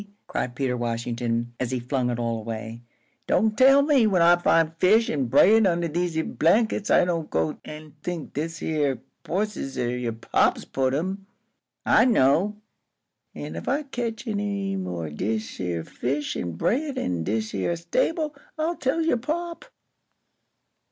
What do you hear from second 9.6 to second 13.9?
er yer pop's put 'em. I know. An' if I